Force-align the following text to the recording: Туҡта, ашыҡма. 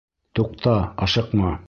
Туҡта, 0.39 0.73
ашыҡма. 1.07 1.57